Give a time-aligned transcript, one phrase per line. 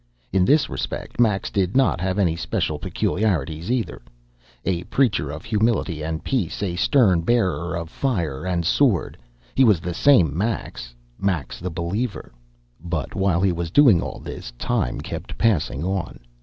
[0.33, 4.01] In this respect Max did not have any special peculiarities, either.
[4.65, 9.15] A preacher of humility and peace, a stern bearer of fire and sword,
[9.53, 12.31] he was the same Max Max the believer.
[12.83, 16.19] But while he was doing all this, time kept passing on.